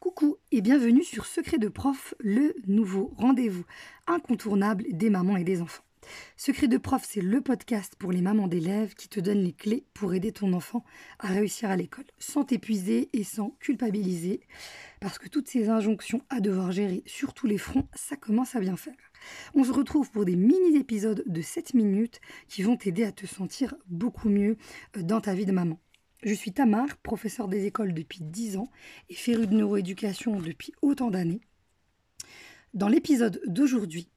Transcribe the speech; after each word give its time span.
Coucou 0.00 0.36
et 0.52 0.60
bienvenue 0.60 1.02
sur 1.02 1.24
Secret 1.24 1.58
de 1.58 1.68
Prof, 1.68 2.14
le 2.20 2.54
nouveau 2.66 3.14
rendez-vous 3.16 3.64
incontournable 4.06 4.84
des 4.90 5.08
mamans 5.08 5.36
et 5.36 5.44
des 5.44 5.62
enfants. 5.62 5.82
Secret 6.36 6.68
de 6.68 6.76
Prof, 6.76 7.02
c'est 7.08 7.22
le 7.22 7.40
podcast 7.40 7.94
pour 7.98 8.12
les 8.12 8.20
mamans 8.20 8.48
d'élèves 8.48 8.94
qui 8.94 9.08
te 9.08 9.20
donne 9.20 9.38
les 9.38 9.52
clés 9.52 9.86
pour 9.94 10.12
aider 10.12 10.32
ton 10.32 10.52
enfant 10.52 10.84
à 11.18 11.28
réussir 11.28 11.70
à 11.70 11.76
l'école, 11.76 12.04
sans 12.18 12.44
t'épuiser 12.44 13.08
et 13.12 13.24
sans 13.24 13.56
culpabiliser, 13.60 14.40
parce 15.00 15.18
que 15.18 15.28
toutes 15.28 15.48
ces 15.48 15.68
injonctions 15.68 16.22
à 16.28 16.40
devoir 16.40 16.72
gérer 16.72 17.02
sur 17.06 17.32
tous 17.32 17.46
les 17.46 17.58
fronts, 17.58 17.88
ça 17.94 18.16
commence 18.16 18.54
à 18.54 18.60
bien 18.60 18.76
faire. 18.76 18.94
On 19.54 19.64
se 19.64 19.72
retrouve 19.72 20.10
pour 20.10 20.24
des 20.26 20.36
mini-épisodes 20.36 21.24
de 21.26 21.42
7 21.42 21.74
minutes 21.74 22.20
qui 22.48 22.62
vont 22.62 22.76
t'aider 22.76 23.04
à 23.04 23.12
te 23.12 23.26
sentir 23.26 23.74
beaucoup 23.86 24.28
mieux 24.28 24.58
euh, 24.96 25.02
dans 25.02 25.20
ta 25.20 25.34
vie 25.34 25.46
de 25.46 25.52
maman. 25.52 25.78
Je 26.24 26.32
suis 26.32 26.52
Tamar, 26.52 26.96
professeur 27.02 27.48
des 27.48 27.66
écoles 27.66 27.92
depuis 27.92 28.20
10 28.22 28.56
ans 28.56 28.70
et 29.10 29.14
férue 29.14 29.46
de 29.46 29.54
neuroéducation 29.54 30.40
depuis 30.40 30.72
autant 30.80 31.10
d'années. 31.10 31.42
Dans 32.72 32.88
l'épisode 32.88 33.42
d'aujourd'hui, 33.46 34.08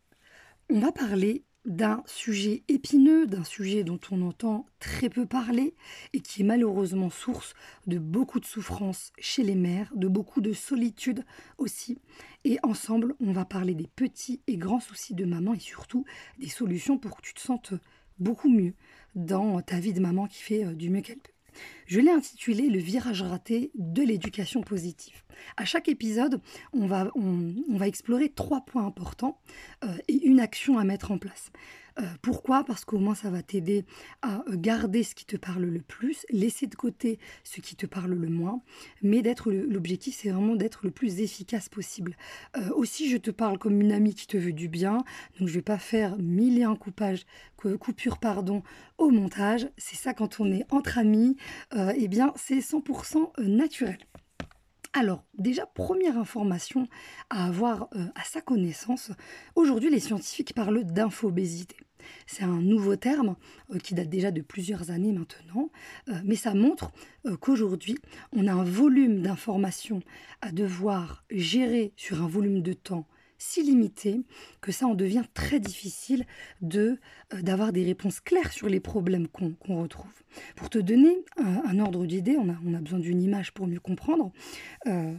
on 0.70 0.80
va 0.80 0.94
parler 0.94 1.44
d'un 1.66 2.02
sujet 2.06 2.64
épineux, 2.70 3.28
d'un 3.28 3.44
sujet 3.44 3.84
dont 3.84 4.00
on 4.10 4.22
entend 4.22 4.66
très 4.80 5.10
peu 5.10 5.26
parler 5.26 5.76
et 6.14 6.22
qui 6.22 6.44
est 6.44 6.46
malheureusement 6.46 7.10
source 7.10 7.54
de 7.88 8.00
beaucoup 8.00 8.40
de 8.40 8.46
souffrance 8.46 9.12
chez 9.20 9.44
les 9.44 9.56
mères, 9.56 9.92
de 9.94 10.08
beaucoup 10.08 10.40
de 10.40 10.54
solitude 10.54 11.26
aussi. 11.58 12.00
Et 12.46 12.58
ensemble, 12.64 13.16
on 13.20 13.34
va 13.34 13.44
parler 13.44 13.76
des 13.76 13.88
petits 13.88 14.40
et 14.48 14.56
grands 14.56 14.80
soucis 14.80 15.14
de 15.14 15.26
maman 15.26 15.54
et 15.54 15.60
surtout 15.60 16.06
des 16.40 16.48
solutions 16.48 16.98
pour 16.98 17.18
que 17.18 17.22
tu 17.22 17.34
te 17.34 17.42
sentes 17.42 17.74
beaucoup 18.18 18.50
mieux 18.50 18.76
dans 19.16 19.62
ta 19.62 19.82
vie 19.82 19.92
de 19.92 20.00
maman 20.00 20.28
qui 20.28 20.42
fait 20.42 20.64
euh, 20.64 20.74
du 20.74 20.90
mieux 20.90 21.02
qu'elle 21.02 21.20
peut. 21.20 21.37
Je 21.86 22.00
l'ai 22.00 22.12
intitulé 22.12 22.70
Le 22.70 22.80
virage 22.80 23.22
raté 23.22 23.72
de 23.76 24.04
l'éducation 24.04 24.62
positive. 24.62 25.24
À 25.56 25.66
chaque 25.66 25.88
épisode, 25.88 26.42
on 26.74 26.88
va, 26.88 27.12
explorer 27.86 28.30
trois 28.30 28.62
points 28.62 28.86
importants 28.86 29.40
euh, 29.84 29.88
et 30.08 30.26
une 30.26 30.40
action 30.40 30.78
à 30.78 30.84
mettre 30.84 31.12
en 31.12 31.18
place. 31.18 31.52
Euh, 32.00 32.04
pourquoi? 32.22 32.64
Parce 32.64 32.86
qu'au 32.86 33.00
moins 33.00 33.16
ça 33.16 33.30
va 33.30 33.42
t'aider 33.42 33.86
à 34.22 34.44
euh, 34.48 34.56
garder 34.56 35.04
ce 35.04 35.16
qui 35.16 35.26
te 35.26 35.36
parle 35.36 35.64
le 35.64 35.82
plus, 35.82 36.26
laisser 36.30 36.68
de 36.68 36.76
côté 36.76 37.20
ce 37.44 37.60
qui 37.62 37.76
te 37.76 37.86
parle 37.86 38.14
le 38.14 38.30
moins, 38.30 38.62
mais 39.02 39.22
d'être 39.22 39.52
l'objectif 39.52 40.18
c'est 40.22 40.30
vraiment 40.30 40.56
d'être 40.56 40.82
le 40.84 40.92
plus 40.92 41.22
efficace 41.22 41.70
possible. 41.70 42.16
Euh, 42.56 42.70
aussi 42.76 43.10
je 43.10 43.18
te 43.18 43.32
parle 43.32 43.58
comme 43.58 43.82
une 43.82 43.92
amie 43.92 44.14
qui 44.14 44.28
te 44.28 44.38
veut 44.38 44.54
du 44.54 44.68
bien, 44.68 45.04
donc 45.40 45.48
je 45.48 45.54
vais 45.54 45.62
pas 45.62 45.80
faire 45.80 46.18
mille 46.18 46.60
et 46.60 46.64
un 46.64 46.76
coupages, 46.76 47.26
coupures 47.80 48.20
pardon 48.20 48.62
au 48.98 49.10
montage. 49.10 49.68
C'est 49.78 49.96
ça 49.96 50.14
quand 50.14 50.40
on 50.40 50.52
est 50.52 50.66
entre 50.72 51.00
amis, 51.00 51.36
eh 51.76 52.08
bien 52.08 52.34
c'est 52.36 52.60
100% 52.60 53.42
naturel. 53.42 53.98
Alors, 54.94 55.24
déjà, 55.38 55.66
première 55.66 56.18
information 56.18 56.88
à 57.30 57.46
avoir 57.46 57.90
à 58.16 58.24
sa 58.24 58.42
connaissance, 58.42 59.12
aujourd'hui 59.56 59.90
les 59.90 60.00
scientifiques 60.00 60.56
parlent 60.56 60.84
d'infobésité. 60.84 61.78
C'est 62.26 62.44
un 62.44 62.62
nouveau 62.62 62.96
terme 62.96 63.36
euh, 63.72 63.80
qui 63.80 63.94
date 63.94 64.10
déjà 64.10 64.32
de 64.32 64.42
plusieurs 64.42 64.92
années 64.92 65.12
maintenant, 65.12 65.70
euh, 66.10 66.14
mais 66.24 66.36
ça 66.36 66.54
montre 66.54 66.92
euh, 67.26 67.38
qu'aujourd'hui, 67.38 67.98
on 68.34 68.48
a 68.48 68.54
un 68.54 68.64
volume 68.64 69.22
d'informations 69.22 70.02
à 70.42 70.52
devoir 70.52 71.24
gérer 71.30 71.94
sur 71.96 72.22
un 72.22 72.28
volume 72.28 72.62
de 72.62 72.74
temps 72.74 73.08
si 73.38 73.64
limité 73.64 74.22
que 74.62 74.72
ça 74.72 74.88
en 74.88 74.96
devient 74.96 75.24
très 75.34 75.60
difficile 75.60 76.26
de 76.62 77.00
euh, 77.34 77.42
d'avoir 77.42 77.72
des 77.72 77.84
réponses 77.84 78.20
claires 78.20 78.52
sur 78.52 78.68
les 78.68 78.80
problèmes 78.80 79.28
qu'on 79.28 79.82
retrouve. 79.82 80.12
Pour 80.56 80.70
te 80.70 80.78
donner 80.78 81.18
un, 81.38 81.80
ordre 81.80 82.06
d'idée, 82.06 82.38
on 82.38 82.50
a, 82.50 82.80
besoin 82.82 83.00
d'une 83.00 83.22
image 83.22 83.54
pour 83.54 83.68
mieux 83.68 83.80
comprendre. 83.80 84.32
Euh, 84.86 85.14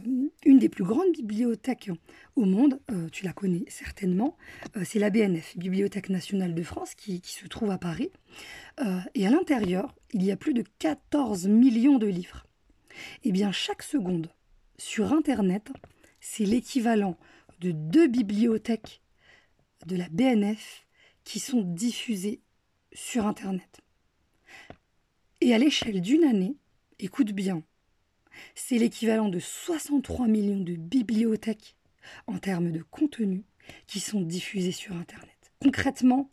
une 0.45 0.59
des 0.59 0.69
plus 0.69 0.83
grandes 0.83 1.11
bibliothèques 1.11 1.91
au 2.35 2.45
monde, 2.45 2.79
euh, 2.91 3.09
tu 3.09 3.25
la 3.25 3.33
connais 3.33 3.65
certainement, 3.67 4.37
c'est 4.83 4.99
la 4.99 5.09
BNF, 5.09 5.57
Bibliothèque 5.57 6.09
nationale 6.09 6.53
de 6.53 6.63
France, 6.63 6.95
qui, 6.95 7.21
qui 7.21 7.33
se 7.33 7.47
trouve 7.47 7.71
à 7.71 7.77
Paris. 7.77 8.11
et 9.13 9.27
à 9.27 9.29
l'intérieur, 9.29 9.93
il 10.13 10.23
y 10.23 10.31
a 10.31 10.37
plus 10.37 10.53
de 10.53 10.63
14 10.79 11.47
millions 11.47 11.97
de 11.97 12.07
livres. 12.07 12.45
Eh 13.23 13.31
bien, 13.31 13.51
chaque 13.51 13.83
seconde 13.83 14.29
sur 14.77 15.11
Internet, 15.13 15.71
c'est 16.21 16.45
l'équivalent 16.45 17.17
de 17.59 17.71
deux 17.71 18.07
bibliothèques 18.07 19.01
de 19.85 19.95
la 19.95 20.09
BNF 20.09 20.85
qui 21.23 21.39
sont 21.39 21.61
diffusées 21.61 22.41
sur 22.93 23.27
Internet. 23.27 23.81
Et 25.41 25.53
à 25.53 25.57
l'échelle 25.57 26.01
d'une 26.01 26.23
année, 26.23 26.57
écoute 26.99 27.31
bien, 27.31 27.63
c'est 28.55 28.77
l'équivalent 28.77 29.29
de 29.29 29.39
63 29.39 30.27
millions 30.27 30.59
de 30.59 30.75
bibliothèques 30.75 31.75
en 32.27 32.37
termes 32.37 32.71
de 32.71 32.81
contenu 32.81 33.43
qui 33.87 33.99
sont 33.99 34.21
diffusées 34.21 34.71
sur 34.71 34.95
Internet. 34.95 35.51
Concrètement, 35.61 36.29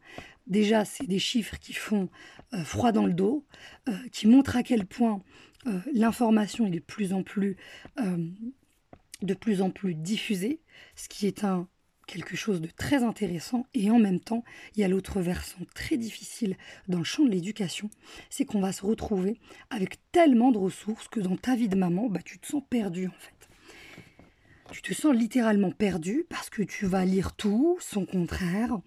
déjà, 0.46 0.84
c'est 0.84 1.06
des 1.06 1.18
chiffres 1.18 1.58
qui 1.58 1.72
font 1.72 2.08
euh, 2.52 2.64
froid 2.64 2.92
dans 2.92 3.06
le 3.06 3.14
dos, 3.14 3.44
euh, 3.88 3.96
qui 4.12 4.26
montrent 4.26 4.56
à 4.56 4.62
quel 4.62 4.86
point 4.86 5.22
euh, 5.66 5.80
l'information 5.92 6.66
est 6.66 6.70
de 6.70 6.78
plus 6.78 7.12
en 7.12 7.22
plus 7.22 7.56
de 9.22 9.34
plus 9.34 9.62
en 9.62 9.70
plus 9.70 9.94
diffusée, 9.94 10.60
ce 10.94 11.08
qui 11.08 11.26
est 11.26 11.44
quelque 12.06 12.36
chose 12.36 12.60
de 12.60 12.68
très 12.68 13.02
intéressant 13.02 13.66
et 13.74 13.90
en 13.90 13.98
même 13.98 14.20
temps, 14.20 14.44
il 14.74 14.80
y 14.80 14.84
a 14.84 14.88
l'autre 14.88 15.20
versant 15.20 15.58
très 15.74 15.96
difficile 15.96 16.56
dans 16.88 16.98
le 16.98 17.04
champ 17.04 17.24
de 17.24 17.30
l'éducation, 17.30 17.90
c'est 18.30 18.44
qu'on 18.44 18.60
va 18.60 18.72
se 18.72 18.86
retrouver 18.86 19.40
avec 19.70 19.98
tellement 20.12 20.52
de 20.52 20.58
ressources 20.58 21.08
que 21.08 21.20
dans 21.20 21.36
ta 21.36 21.56
vie 21.56 21.68
de 21.68 21.76
maman, 21.76 22.08
bah, 22.08 22.20
tu 22.24 22.38
te 22.38 22.46
sens 22.46 22.62
perdu 22.68 23.08
en 23.08 23.18
fait. 23.18 23.48
Tu 24.72 24.82
te 24.82 24.92
sens 24.92 25.14
littéralement 25.14 25.70
perdu 25.70 26.24
parce 26.28 26.50
que 26.50 26.62
tu 26.62 26.86
vas 26.86 27.04
lire 27.04 27.34
tout, 27.34 27.78
son 27.80 28.04
contraire, 28.04 28.78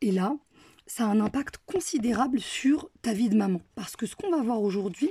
et 0.00 0.10
là, 0.10 0.36
ça 0.86 1.04
a 1.04 1.08
un 1.08 1.20
impact 1.20 1.58
considérable 1.66 2.40
sur 2.40 2.90
ta 3.02 3.12
vie 3.12 3.28
de 3.28 3.36
maman. 3.36 3.60
Parce 3.74 3.94
que 3.94 4.06
ce 4.06 4.16
qu'on 4.16 4.30
va 4.30 4.42
voir 4.42 4.60
aujourd'hui, 4.62 5.10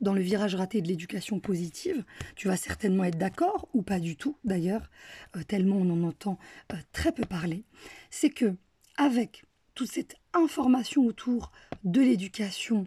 dans 0.00 0.14
le 0.14 0.20
virage 0.20 0.54
raté 0.54 0.80
de 0.80 0.88
l'éducation 0.88 1.40
positive. 1.40 2.04
Tu 2.36 2.48
vas 2.48 2.56
certainement 2.56 3.04
être 3.04 3.18
d'accord, 3.18 3.68
ou 3.74 3.82
pas 3.82 4.00
du 4.00 4.16
tout 4.16 4.36
d'ailleurs, 4.44 4.90
euh, 5.36 5.42
tellement 5.42 5.76
on 5.76 5.90
en 5.90 6.02
entend 6.04 6.38
euh, 6.72 6.76
très 6.92 7.12
peu 7.12 7.24
parler. 7.24 7.64
C'est 8.10 8.30
que 8.30 8.54
avec 8.96 9.44
toute 9.74 9.90
cette 9.90 10.16
information 10.34 11.06
autour 11.06 11.52
de 11.84 12.00
l'éducation 12.00 12.86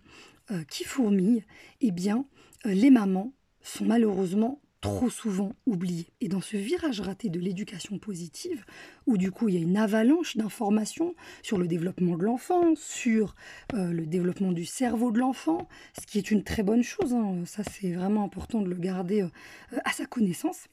euh, 0.51 0.63
qui 0.65 0.83
fourmille, 0.83 1.43
eh 1.81 1.91
bien, 1.91 2.25
les 2.65 2.89
mamans 2.89 3.33
sont 3.61 3.85
malheureusement 3.85 4.61
trop 4.83 5.09
souvent 5.09 5.55
oublié. 5.65 6.07
Et 6.19 6.27
dans 6.27 6.41
ce 6.41 6.57
virage 6.57 6.99
raté 6.99 7.29
de 7.29 7.39
l'éducation 7.39 7.97
positive, 7.97 8.65
où 9.07 9.17
du 9.17 9.31
coup 9.31 9.47
il 9.47 9.55
y 9.55 9.57
a 9.57 9.61
une 9.61 9.77
avalanche 9.77 10.35
d'informations 10.35 11.15
sur 11.41 11.57
le 11.57 11.67
développement 11.67 12.17
de 12.17 12.23
l'enfant, 12.23 12.75
sur 12.75 13.33
euh, 13.73 13.91
le 13.93 14.05
développement 14.05 14.51
du 14.51 14.65
cerveau 14.65 15.11
de 15.11 15.19
l'enfant, 15.19 15.69
ce 15.99 16.05
qui 16.05 16.17
est 16.17 16.31
une 16.31 16.43
très 16.43 16.63
bonne 16.63 16.83
chose, 16.83 17.13
hein. 17.13 17.43
ça 17.45 17.63
c'est 17.63 17.93
vraiment 17.93 18.25
important 18.25 18.61
de 18.61 18.67
le 18.67 18.75
garder 18.75 19.21
euh, 19.21 19.79
à 19.85 19.91
sa 19.93 20.05
connaissance. 20.05 20.67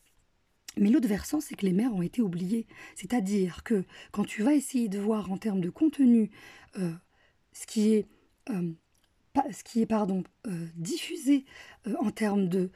Mais 0.76 0.91
l'autre 0.91 1.09
versant, 1.09 1.41
c'est 1.41 1.54
que 1.54 1.66
les 1.66 1.72
mères 1.72 1.94
ont 1.94 2.03
été 2.03 2.20
oubliées. 2.20 2.66
C'est-à-dire 2.94 3.65
que 3.65 3.84
quand 4.12 4.25
tu 4.25 4.43
vas 4.43 4.54
essayer 4.54 4.88
de 4.88 4.99
voir 4.99 5.31
en 5.31 5.37
termes 5.37 5.60
de 5.60 5.70
contenu 5.70 6.31
euh, 6.78 6.93
ce 7.53 7.66
qui 7.66 7.94
est, 7.94 8.06
ce 8.49 9.65
qui 9.65 9.82
est 9.82 9.87
pardon, 9.87 10.22
diffusé 10.76 11.44
en 11.99 12.12
termes 12.12 12.49
de 12.49 12.70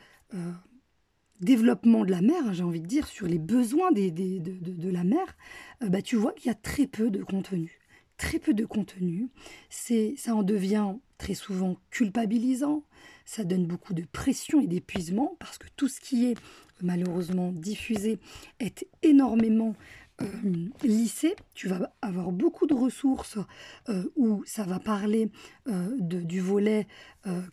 développement 1.45 2.05
de 2.05 2.11
la 2.11 2.21
mère, 2.21 2.53
j'ai 2.53 2.65
envie 2.65 2.81
de 2.81 2.87
dire, 2.87 3.07
sur 3.07 3.27
les 3.27 3.39
besoins 3.39 3.93
de, 3.93 4.91
la 4.91 5.05
mère, 5.05 5.37
euh, 5.83 5.89
bah, 5.89 6.03
tu 6.03 6.17
vois 6.17 6.33
qu'il 6.33 6.47
y 6.47 6.51
a 6.51 6.55
très 6.55 6.87
peu 6.87 7.11
de 7.11 7.23
contenu. 7.23 7.79
Très 8.17 8.39
peu 8.39 8.55
de 8.55 8.65
contenu. 8.65 9.29
C'est, 9.71 10.15
ça 10.17 10.35
en 10.35 10.43
devient 10.43 10.95
très 11.19 11.35
souvent 11.35 11.77
culpabilisant. 11.91 12.85
Ça 13.25 13.45
donne 13.45 13.67
beaucoup 13.67 13.95
de 13.95 14.05
pression 14.05 14.61
et 14.61 14.67
d'épuisement 14.67 15.37
parce 15.39 15.59
que 15.59 15.67
tout 15.77 15.89
ce 15.89 16.01
qui 16.01 16.27
est 16.27 16.37
malheureusement 16.83 17.53
diffusé 17.53 18.19
est 18.61 18.87
énormément 19.03 19.75
lycée, 20.83 21.35
tu 21.55 21.69
vas 21.69 21.93
avoir 22.03 22.31
beaucoup 22.31 22.67
de 22.67 22.75
ressources 22.75 23.39
euh, 23.89 24.05
où 24.17 24.45
ça 24.47 24.65
va 24.65 24.79
parler 24.79 25.31
euh, 25.69 25.97
du 25.99 26.41
volet 26.41 26.87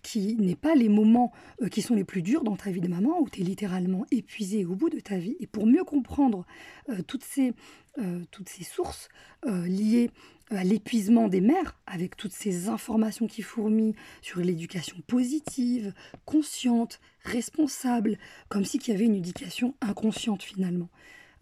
qui 0.03 0.35
n'est 0.35 0.57
pas 0.57 0.75
les 0.75 0.89
moments 0.89 1.31
qui 1.71 1.81
sont 1.81 1.95
les 1.95 2.03
plus 2.03 2.21
durs 2.21 2.43
dans 2.43 2.57
ta 2.57 2.71
vie 2.71 2.81
de 2.81 2.89
maman, 2.89 3.21
où 3.21 3.29
tu 3.29 3.39
es 3.39 3.43
littéralement 3.45 4.05
épuisé 4.11 4.65
au 4.65 4.75
bout 4.75 4.89
de 4.89 4.99
ta 4.99 5.17
vie. 5.17 5.37
Et 5.39 5.47
pour 5.47 5.65
mieux 5.65 5.85
comprendre 5.85 6.45
toutes, 7.07 7.23
ces, 7.23 7.53
toutes 8.31 8.49
ces 8.49 8.65
sources 8.65 9.07
liées 9.45 10.11
à 10.49 10.63
l'épuisement 10.63 11.27
des 11.27 11.41
mères, 11.41 11.79
avec 11.85 12.17
toutes 12.17 12.33
ces 12.33 12.67
informations 12.67 13.27
qui 13.27 13.41
fourmillent 13.41 13.95
sur 14.21 14.41
l'éducation 14.41 14.97
positive, 15.07 15.93
consciente, 16.25 16.99
responsable, 17.23 18.17
comme 18.49 18.65
si 18.65 18.77
qu'il 18.77 18.93
y 18.93 18.97
avait 18.97 19.05
une 19.05 19.15
éducation 19.15 19.75
inconsciente 19.81 20.43
finalement. 20.43 20.89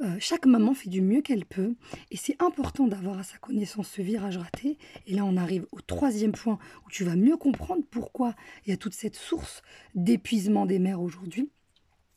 Euh, 0.01 0.15
chaque 0.19 0.45
maman 0.45 0.73
fait 0.73 0.89
du 0.89 1.01
mieux 1.01 1.21
qu'elle 1.21 1.45
peut 1.45 1.75
et 2.09 2.15
c'est 2.15 2.41
important 2.41 2.87
d'avoir 2.87 3.19
à 3.19 3.23
sa 3.23 3.37
connaissance 3.37 3.89
ce 3.89 4.01
virage 4.01 4.37
raté. 4.37 4.77
Et 5.07 5.13
là, 5.13 5.25
on 5.25 5.35
arrive 5.35 5.65
au 5.71 5.81
troisième 5.81 6.31
point 6.31 6.57
où 6.85 6.89
tu 6.89 7.03
vas 7.03 7.15
mieux 7.15 7.35
comprendre 7.35 7.83
pourquoi 7.89 8.33
il 8.65 8.69
y 8.69 8.73
a 8.73 8.77
toute 8.77 8.93
cette 8.93 9.17
source 9.17 9.61
d'épuisement 9.95 10.65
des 10.65 10.79
mères 10.79 11.01
aujourd'hui. 11.01 11.49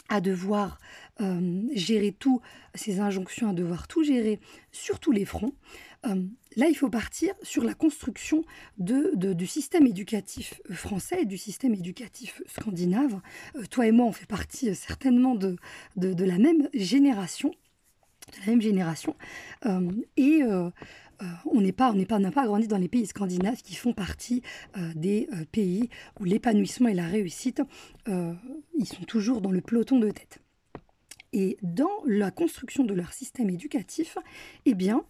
à 0.08 0.20
devoir 0.20 0.79
euh, 1.20 1.62
gérer 1.73 2.12
tout, 2.12 2.43
ces 2.75 3.00
injonctions 3.00 3.49
à 3.49 3.52
devoir 3.55 3.88
tout 3.88 4.02
gérer 4.02 4.40
sur 4.70 5.00
tous 5.00 5.12
les 5.12 5.25
fronts. 5.25 5.55
Euh, 6.06 6.23
là, 6.56 6.67
il 6.69 6.75
faut 6.75 6.90
partir 6.90 7.35
sur 7.43 7.64
la 7.64 7.75
construction 7.75 8.44
du 8.76 9.46
système 9.46 9.87
éducatif 9.87 10.61
français 10.70 11.23
et 11.23 11.25
du 11.25 11.38
système 11.38 11.75
éducatif 11.75 12.43
scandinave. 12.46 13.20
Toi 13.70 13.87
et 13.87 13.93
moi, 13.93 14.06
on 14.06 14.12
fait 14.12 14.26
partie 14.26 14.75
certainement 14.75 15.35
de, 15.35 15.56
la 15.96 16.38
même 16.38 16.69
génération. 16.75 17.55
La 18.40 18.46
même 18.46 18.62
génération. 18.62 19.17
et 20.17 20.43
on 21.46 21.61
n'est 21.61 21.73
pas, 21.73 21.93
on 21.93 21.94
n'est 21.94 22.06
pas, 22.06 22.19
n'a 22.19 22.32
pas 22.32 22.46
grandi 22.46 22.67
dans 22.67 22.79
les 22.79 22.88
pays 22.88 23.06
scandinaves 23.06 23.62
qui 23.62 23.75
font 23.75 23.93
partie 23.93 24.43
des 24.94 25.29
pays 25.52 25.88
où 26.19 26.25
l'épanouissement 26.25 26.88
et 26.88 26.94
la 26.94 27.06
réussite, 27.06 27.62
ils 28.06 28.87
sont 28.87 29.05
toujours 29.05 29.40
dans 29.40 29.52
le 29.52 29.61
peloton 29.61 29.99
de 29.99 30.11
tête. 30.11 30.40
Et 31.32 31.56
dans 31.62 32.02
la 32.06 32.31
construction 32.31 32.84
de 32.84 32.94
leur 32.94 33.12
système 33.12 33.49
éducatif, 33.49 34.19
eh 34.67 34.75
bien, 34.75 35.05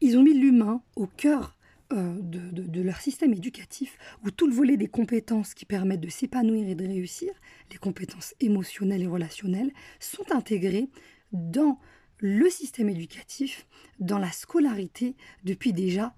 ils 0.00 0.16
ont 0.16 0.22
mis 0.22 0.34
l'humain 0.34 0.82
au 0.96 1.06
cœur 1.06 1.56
euh, 1.92 2.16
de, 2.20 2.80
leur 2.80 3.00
système 3.00 3.34
éducatif, 3.34 3.98
où 4.24 4.30
tout 4.30 4.46
le 4.46 4.54
volet 4.54 4.76
des 4.76 4.88
compétences 4.88 5.52
qui 5.52 5.66
permettent 5.66 6.00
de 6.00 6.08
s'épanouir 6.08 6.68
et 6.68 6.74
de 6.74 6.86
réussir, 6.86 7.32
les 7.70 7.76
compétences 7.76 8.34
émotionnelles 8.40 9.02
et 9.02 9.06
relationnelles, 9.06 9.70
sont 10.00 10.32
intégrées 10.32 10.88
dans 11.32 11.78
le 12.22 12.48
système 12.48 12.88
éducatif, 12.88 13.66
dans 13.98 14.18
la 14.18 14.30
scolarité, 14.30 15.16
depuis 15.42 15.72
déjà 15.72 16.14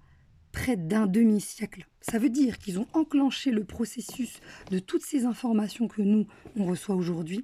près 0.51 0.77
d'un 0.77 1.07
demi-siècle. 1.07 1.87
Ça 1.99 2.19
veut 2.19 2.29
dire 2.29 2.59
qu'ils 2.59 2.79
ont 2.79 2.87
enclenché 2.93 3.49
le 3.49 3.63
processus 3.63 4.39
de 4.69 4.77
toutes 4.77 5.03
ces 5.03 5.25
informations 5.25 5.87
que 5.87 6.03
nous, 6.03 6.27
on 6.55 6.65
reçoit 6.65 6.95
aujourd'hui, 6.95 7.43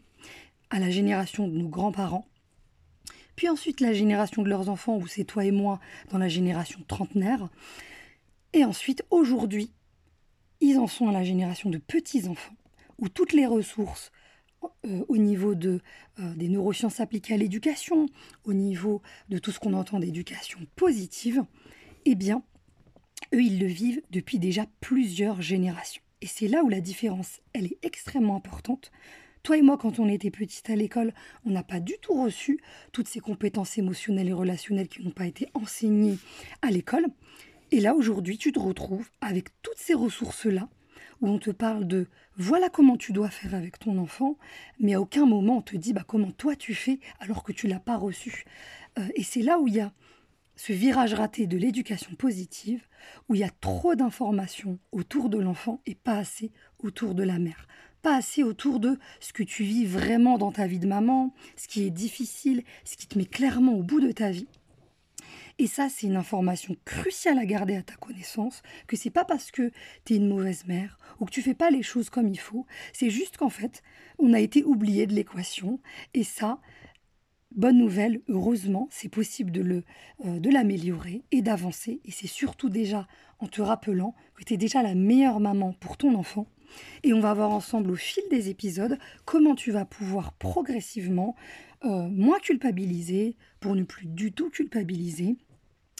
à 0.69 0.79
la 0.79 0.91
génération 0.91 1.47
de 1.47 1.57
nos 1.57 1.67
grands-parents, 1.67 2.27
puis 3.35 3.49
ensuite 3.49 3.81
la 3.81 3.93
génération 3.93 4.43
de 4.43 4.49
leurs 4.49 4.69
enfants, 4.69 4.97
où 4.97 5.07
c'est 5.07 5.23
toi 5.23 5.43
et 5.43 5.51
moi 5.51 5.79
dans 6.11 6.19
la 6.19 6.29
génération 6.29 6.79
trentenaire, 6.87 7.49
et 8.53 8.63
ensuite 8.63 9.03
aujourd'hui, 9.09 9.71
ils 10.59 10.77
en 10.77 10.87
sont 10.87 11.09
à 11.09 11.11
la 11.11 11.23
génération 11.23 11.71
de 11.71 11.79
petits-enfants, 11.79 12.55
où 12.99 13.09
toutes 13.09 13.33
les 13.33 13.47
ressources 13.47 14.11
au 15.07 15.17
niveau 15.17 15.55
de, 15.55 15.79
euh, 16.19 16.33
des 16.35 16.49
neurosciences 16.49 16.99
appliquées 16.99 17.33
à 17.33 17.37
l'éducation, 17.37 18.07
au 18.43 18.53
niveau 18.53 19.01
de 19.29 19.37
tout 19.37 19.51
ce 19.51 19.59
qu'on 19.59 19.73
entend 19.73 19.99
d'éducation 19.99 20.59
positive, 20.75 21.43
eh 22.05 22.15
bien, 22.15 22.43
eux, 23.33 23.41
ils 23.41 23.59
le 23.59 23.67
vivent 23.67 24.01
depuis 24.11 24.39
déjà 24.39 24.65
plusieurs 24.79 25.41
générations. 25.41 26.01
Et 26.21 26.27
c'est 26.27 26.47
là 26.47 26.63
où 26.63 26.69
la 26.69 26.81
différence, 26.81 27.41
elle 27.53 27.65
est 27.65 27.77
extrêmement 27.83 28.35
importante 28.35 28.91
toi 29.43 29.57
et 29.57 29.63
moi, 29.63 29.77
quand 29.77 29.97
on 29.97 30.07
était 30.07 30.29
petite 30.29 30.69
à 30.69 30.75
l'école, 30.75 31.13
on 31.45 31.49
n'a 31.49 31.63
pas 31.63 31.79
du 31.79 31.95
tout 31.99 32.21
reçu 32.21 32.59
toutes 32.91 33.07
ces 33.07 33.19
compétences 33.19 33.77
émotionnelles 33.77 34.29
et 34.29 34.33
relationnelles 34.33 34.87
qui 34.87 35.03
n'ont 35.03 35.11
pas 35.11 35.25
été 35.25 35.47
enseignées 35.55 36.19
à 36.61 36.69
l'école. 36.69 37.07
Et 37.71 37.79
là, 37.79 37.95
aujourd'hui, 37.95 38.37
tu 38.37 38.51
te 38.51 38.59
retrouves 38.59 39.09
avec 39.19 39.49
toutes 39.63 39.77
ces 39.77 39.95
ressources-là, 39.95 40.69
où 41.21 41.27
on 41.27 41.39
te 41.39 41.51
parle 41.51 41.87
de 41.87 42.07
voilà 42.37 42.69
comment 42.69 42.97
tu 42.97 43.13
dois 43.13 43.29
faire 43.29 43.55
avec 43.55 43.79
ton 43.79 43.97
enfant, 43.97 44.37
mais 44.79 44.93
à 44.95 45.01
aucun 45.01 45.25
moment 45.25 45.57
on 45.57 45.61
te 45.61 45.77
dit 45.77 45.93
bah, 45.93 46.03
comment 46.05 46.31
toi 46.31 46.55
tu 46.55 46.73
fais 46.73 46.99
alors 47.19 47.43
que 47.43 47.51
tu 47.51 47.67
l'as 47.67 47.79
pas 47.79 47.97
reçu. 47.97 48.45
Euh, 48.99 49.07
et 49.15 49.23
c'est 49.23 49.41
là 49.41 49.59
où 49.59 49.67
il 49.67 49.75
y 49.75 49.79
a 49.79 49.93
ce 50.55 50.73
virage 50.73 51.13
raté 51.13 51.47
de 51.47 51.57
l'éducation 51.57 52.13
positive, 52.15 52.85
où 53.29 53.35
il 53.35 53.41
y 53.41 53.43
a 53.43 53.49
trop 53.49 53.95
d'informations 53.95 54.79
autour 54.91 55.29
de 55.29 55.39
l'enfant 55.39 55.81
et 55.85 55.95
pas 55.95 56.17
assez 56.17 56.51
autour 56.79 57.15
de 57.15 57.23
la 57.23 57.39
mère 57.39 57.67
pas 58.01 58.15
assez 58.15 58.43
autour 58.43 58.79
de 58.79 58.97
ce 59.19 59.31
que 59.33 59.43
tu 59.43 59.63
vis 59.63 59.85
vraiment 59.85 60.37
dans 60.37 60.51
ta 60.51 60.67
vie 60.67 60.79
de 60.79 60.87
maman, 60.87 61.33
ce 61.55 61.67
qui 61.67 61.83
est 61.83 61.91
difficile, 61.91 62.63
ce 62.83 62.97
qui 62.97 63.07
te 63.07 63.17
met 63.17 63.25
clairement 63.25 63.73
au 63.73 63.83
bout 63.83 64.01
de 64.01 64.11
ta 64.11 64.31
vie. 64.31 64.47
Et 65.61 65.67
ça, 65.67 65.89
c'est 65.89 66.07
une 66.07 66.15
information 66.15 66.75
cruciale 66.85 67.37
à 67.37 67.45
garder 67.45 67.75
à 67.75 67.83
ta 67.83 67.93
connaissance, 67.93 68.63
que 68.87 68.95
c'est 68.95 69.11
pas 69.11 69.25
parce 69.25 69.51
que 69.51 69.71
tu 70.05 70.13
es 70.13 70.15
une 70.15 70.27
mauvaise 70.27 70.65
mère 70.65 70.97
ou 71.19 71.25
que 71.25 71.29
tu 71.29 71.43
fais 71.43 71.53
pas 71.53 71.69
les 71.69 71.83
choses 71.83 72.09
comme 72.09 72.27
il 72.27 72.39
faut, 72.39 72.65
c'est 72.93 73.11
juste 73.11 73.37
qu'en 73.37 73.51
fait, 73.51 73.83
on 74.17 74.33
a 74.33 74.39
été 74.39 74.63
oublié 74.63 75.05
de 75.05 75.13
l'équation. 75.13 75.79
Et 76.15 76.23
ça, 76.23 76.57
bonne 77.51 77.77
nouvelle, 77.77 78.21
heureusement, 78.27 78.87
c'est 78.89 79.07
possible 79.07 79.51
de 79.51 79.61
le 79.61 79.83
euh, 80.25 80.39
de 80.39 80.49
l'améliorer 80.49 81.21
et 81.29 81.43
d'avancer. 81.43 82.01
Et 82.05 82.11
c'est 82.11 82.25
surtout 82.25 82.69
déjà 82.69 83.07
en 83.37 83.47
te 83.47 83.61
rappelant 83.61 84.15
que 84.33 84.43
tu 84.43 84.55
es 84.55 84.57
déjà 84.57 84.81
la 84.81 84.95
meilleure 84.95 85.39
maman 85.39 85.73
pour 85.73 85.95
ton 85.95 86.15
enfant. 86.15 86.47
Et 87.03 87.13
on 87.13 87.19
va 87.19 87.35
voir 87.35 87.51
ensemble 87.51 87.91
au 87.91 87.95
fil 87.95 88.23
des 88.31 88.49
épisodes 88.49 88.97
comment 89.25 89.53
tu 89.53 89.69
vas 89.69 89.85
pouvoir 89.85 90.33
progressivement 90.33 91.35
euh, 91.85 92.09
moins 92.09 92.39
culpabiliser 92.39 93.35
pour 93.59 93.75
ne 93.75 93.83
plus 93.83 94.07
du 94.07 94.31
tout 94.31 94.49
culpabiliser 94.49 95.37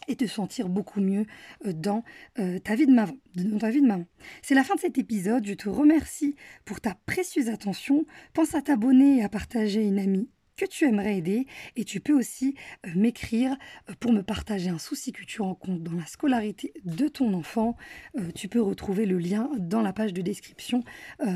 et 0.08 0.16
te 0.16 0.26
sentir 0.26 0.70
beaucoup 0.70 1.02
mieux 1.02 1.26
euh, 1.66 1.74
dans, 1.74 2.04
euh, 2.40 2.60
ta 2.60 2.76
vie 2.76 2.86
de 2.86 2.94
maman, 2.94 3.16
ta 3.60 3.70
vie 3.70 3.82
de 3.82 3.88
maman. 3.88 4.06
C'est 4.42 4.56
la 4.56 4.64
fin 4.64 4.76
de 4.76 4.80
cet 4.80 4.98
épisode. 4.98 5.46
Je 5.46 5.54
te 5.54 5.70
remercie 5.70 6.36
pour 6.66 6.82
ta 6.82 6.96
précieuse 7.06 7.50
attention. 7.50 8.06
Pense 8.34 8.56
à 8.56 8.62
t'abonner 8.62 9.18
et 9.18 9.24
à 9.24 9.30
partager 9.30 9.84
une 9.84 10.00
amie 10.00 10.30
que 10.58 10.66
tu 10.66 10.86
aimerais 10.86 11.18
aider 11.18 11.48
et 11.76 11.86
tu 11.86 12.02
peux 12.02 12.14
aussi 12.14 12.56
euh, 12.86 12.90
m'écrire 12.96 13.56
pour 14.00 14.12
me 14.12 14.22
partager 14.22 14.70
un 14.70 14.78
souci 14.78 15.12
que 15.12 15.24
tu 15.24 15.42
rencontres 15.42 15.82
dans 15.82 15.98
la 15.98 16.06
scolarité 16.06 16.74
de 16.84 17.08
ton 17.08 17.34
enfant. 17.34 17.76
Tu 18.36 18.48
peux 18.48 18.62
retrouver 18.62 19.06
le 19.06 19.18
lien 19.18 19.50
dans 19.58 19.82
la 19.82 19.94
page 19.94 20.14
de 20.14 20.22
description 20.22 20.84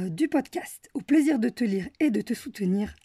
du 0.10 0.28
podcast. 0.28 0.90
Au 0.94 1.02
plaisir 1.02 1.40
de 1.40 1.50
te 1.50 1.64
lire 1.64 1.88
et 2.00 2.12
de 2.12 2.22
te 2.22 2.34
soutenir. 2.34 2.94